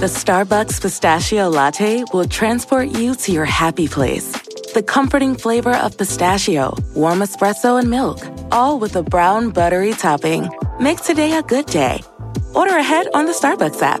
[0.00, 4.32] The Starbucks pistachio latte will transport you to your happy place.
[4.72, 10.48] The comforting flavor of pistachio, warm espresso, and milk, all with a brown buttery topping.
[10.80, 12.00] Make today a good day.
[12.54, 14.00] Order ahead on the Starbucks app.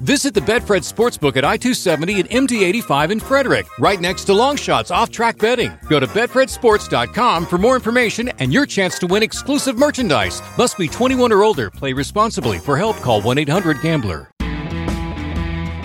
[0.00, 4.32] Visit the Betfred Sportsbook at I 270 and MD 85 in Frederick, right next to
[4.32, 5.76] Longshots off track betting.
[5.88, 10.40] Go to BetfredSports.com for more information and your chance to win exclusive merchandise.
[10.56, 11.68] Must be 21 or older.
[11.68, 12.58] Play responsibly.
[12.58, 14.30] For help, call 1 800 Gambler.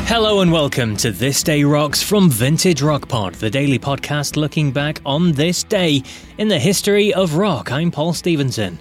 [0.05, 4.71] Hello and welcome to This Day Rocks from Vintage Rock Pod, the daily podcast looking
[4.71, 6.03] back on this day
[6.37, 7.71] in the history of rock.
[7.71, 8.77] I'm Paul Stevenson.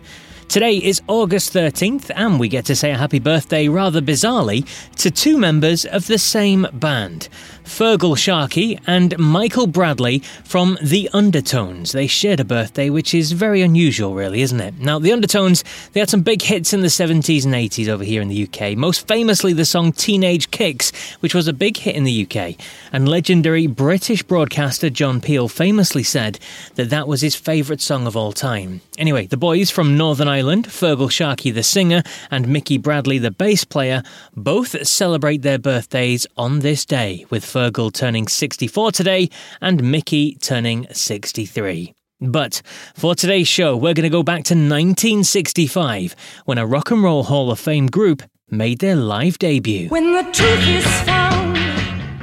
[0.53, 5.11] Today is August 13th, and we get to say a happy birthday rather bizarrely to
[5.11, 7.31] two members of the same band.
[7.65, 11.93] Feargal Sharkey and Michael Bradley from The Undertones.
[11.93, 14.79] They shared a birthday, which is very unusual, really, isn't it?
[14.79, 15.65] Now, The Undertones,
[15.95, 18.77] they had some big hits in the 70s and 80s over here in the UK,
[18.77, 22.57] most famously the song Teenage Kicks, which was a big hit in the UK.
[22.93, 26.39] And legendary British broadcaster John Peel famously said
[26.75, 28.83] that that was his favourite song of all time.
[28.99, 33.65] Anyway, the boys from Northern Ireland, Feargal Sharkey the singer and Mickey Bradley the bass
[33.65, 34.03] player,
[34.35, 39.31] both celebrate their birthdays on this day, with Feargal turning 64 today
[39.61, 41.95] and Mickey turning 63.
[42.21, 42.63] But
[42.95, 46.15] for today's show, we're going to go back to 1965
[46.45, 49.89] when a Rock and Roll Hall of Fame group made their live debut.
[49.89, 51.42] When the truth is found.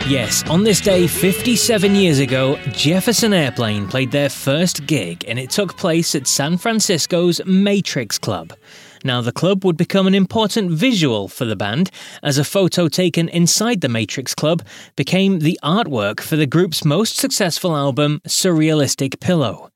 [0.09, 5.51] Yes, on this day 57 years ago, Jefferson Airplane played their first gig and it
[5.51, 8.53] took place at San Francisco's Matrix Club.
[9.03, 11.91] Now, the club would become an important visual for the band,
[12.23, 14.63] as a photo taken inside the Matrix Club
[14.95, 19.69] became the artwork for the group's most successful album, Surrealistic Pillow.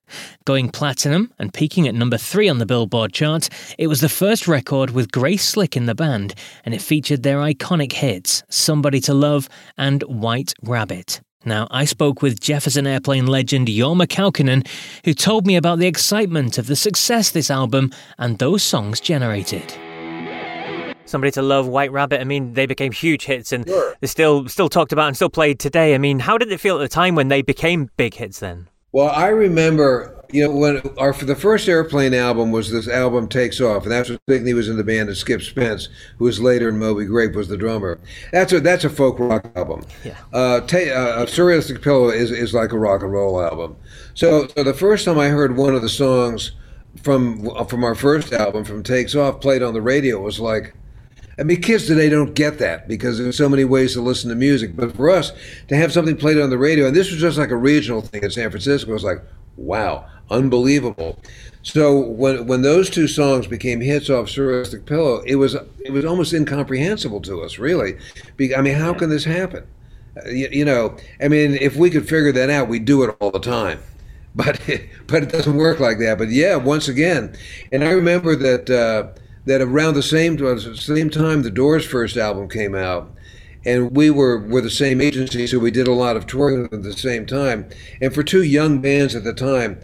[0.45, 4.47] Going platinum and peaking at number three on the Billboard chart, it was the first
[4.47, 6.33] record with Grace Slick in the band,
[6.65, 11.21] and it featured their iconic hits, Somebody to Love and White Rabbit.
[11.45, 14.65] Now, I spoke with Jefferson Airplane legend Jorma Kaukonen,
[15.03, 19.73] who told me about the excitement of the success this album and those songs generated.
[21.05, 22.21] Somebody to Love, White Rabbit.
[22.21, 23.93] I mean, they became huge hits and Sure.
[23.99, 25.93] they're still still talked about and still played today.
[25.93, 28.69] I mean, how did it feel at the time when they became big hits then?
[28.93, 33.27] Well, I remember, you know, when our for the first airplane album was this album
[33.27, 35.89] takes off, and that's when Signe was in the band, and Skip Spence,
[36.19, 37.99] who was later in Moby Grape, was the drummer.
[38.31, 39.83] That's a that's a folk rock album.
[40.05, 40.15] Yeah.
[40.31, 43.75] Uh, ta- uh, Surrealistic Pillow is is like a rock and roll album.
[44.13, 46.51] So, so the first time I heard one of the songs
[47.01, 50.75] from from our first album, from Takes Off, played on the radio, was like.
[51.39, 54.35] I mean, kids today don't get that because there's so many ways to listen to
[54.35, 54.75] music.
[54.75, 55.31] But for us
[55.67, 58.23] to have something played on the radio, and this was just like a regional thing
[58.23, 59.21] in San Francisco, it was like,
[59.57, 61.19] wow, unbelievable.
[61.63, 65.55] So when when those two songs became hits off Surrealistic Pillow, it was
[65.85, 67.95] it was almost incomprehensible to us, really.
[68.55, 69.65] I mean, how can this happen?
[70.17, 73.15] Uh, You, you know, I mean, if we could figure that out, we'd do it
[73.19, 73.79] all the time.
[74.35, 74.59] But
[75.05, 76.17] but it doesn't work like that.
[76.17, 77.35] But yeah, once again,
[77.71, 79.09] and I remember that uh,
[79.45, 80.37] that around the same
[80.75, 83.11] same time the Doors' first album came out,
[83.65, 86.83] and we were were the same agency, so we did a lot of touring at
[86.83, 87.69] the same time.
[88.01, 89.79] And for two young bands at the time,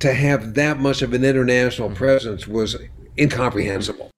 [0.00, 2.76] to have that much of an international presence was
[3.18, 4.10] incomprehensible.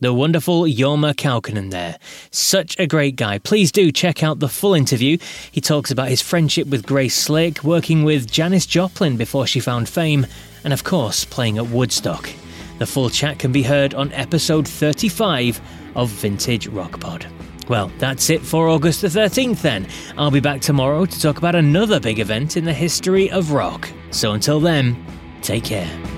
[0.00, 1.98] The wonderful Jorma Kaukonen there.
[2.30, 3.38] Such a great guy.
[3.38, 5.18] Please do check out the full interview.
[5.50, 9.88] He talks about his friendship with Grace Slick, working with Janis Joplin before she found
[9.88, 10.24] fame,
[10.62, 12.30] and of course, playing at Woodstock.
[12.78, 15.60] The full chat can be heard on episode 35
[15.96, 17.26] of Vintage Rock Pod.
[17.68, 19.86] Well, that's it for August the 13th then.
[20.16, 23.88] I'll be back tomorrow to talk about another big event in the history of rock.
[24.10, 25.04] So until then,
[25.42, 26.17] take care.